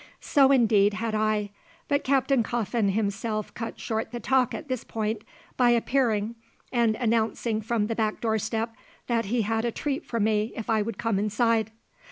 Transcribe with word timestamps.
So, 0.19 0.51
indeed, 0.51 0.95
had 0.95 1.13
I. 1.13 1.51
But 1.87 2.03
Captain 2.03 2.41
Coffin 2.41 2.89
himself 2.89 3.53
cut 3.53 3.79
short 3.79 4.09
the 4.11 4.19
talk 4.19 4.51
at 4.55 4.67
this 4.67 4.83
point 4.83 5.21
by 5.57 5.69
appearing 5.69 6.33
and 6.71 6.95
announcing 6.95 7.61
from 7.61 7.85
the 7.85 7.93
back 7.93 8.19
doorstep 8.19 8.73
that 9.05 9.25
he 9.25 9.43
had 9.43 9.63
a 9.63 9.71
treat 9.71 10.03
for 10.03 10.19
me 10.19 10.53
if 10.55 10.71
I 10.71 10.81
would 10.81 10.97
come 10.97 11.19
inside. 11.19 11.69